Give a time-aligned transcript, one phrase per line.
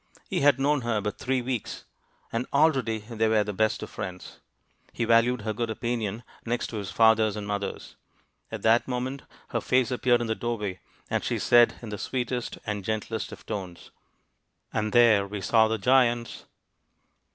[0.31, 1.85] He had known her but three weeks,
[2.33, 4.39] and already they were the best of friends;
[4.91, 7.95] he valued her good opinion next to his father's and mother's.
[8.51, 10.79] At that moment her face appeared in the doorway,
[11.11, 13.91] and she said in the sweetest and gentlest of tones:
[14.73, 16.45] "And there we saw the giants."